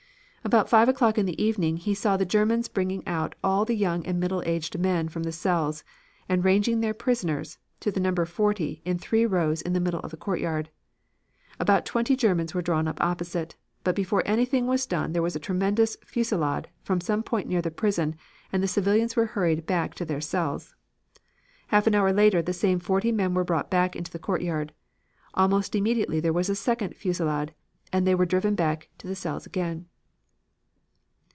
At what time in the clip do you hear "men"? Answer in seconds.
4.79-5.07, 23.11-23.35